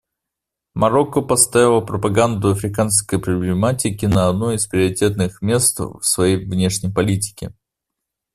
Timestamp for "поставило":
1.21-1.79